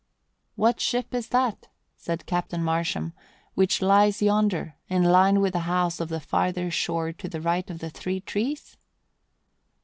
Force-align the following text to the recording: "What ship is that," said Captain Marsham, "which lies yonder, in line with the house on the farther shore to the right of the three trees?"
"What 0.55 0.79
ship 0.81 1.13
is 1.13 1.27
that," 1.27 1.67
said 1.95 2.25
Captain 2.25 2.63
Marsham, 2.63 3.13
"which 3.53 3.83
lies 3.83 4.19
yonder, 4.19 4.73
in 4.89 5.03
line 5.03 5.41
with 5.41 5.53
the 5.53 5.59
house 5.69 6.01
on 6.01 6.07
the 6.07 6.19
farther 6.19 6.71
shore 6.71 7.13
to 7.13 7.29
the 7.29 7.39
right 7.39 7.69
of 7.69 7.77
the 7.77 7.91
three 7.91 8.19
trees?" 8.19 8.77